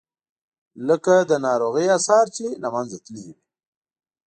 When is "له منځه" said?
2.63-2.97